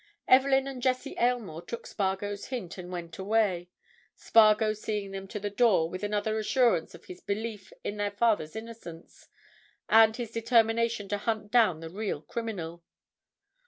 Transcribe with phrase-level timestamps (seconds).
[0.27, 3.69] Evelyn and Jessie Aylmore took Spargo's hint and went away,
[4.15, 8.55] Spargo seeing them to the door with another assurance of his belief in their father's
[8.55, 9.27] innocence
[9.87, 12.83] and his determination to hunt down the real criminal.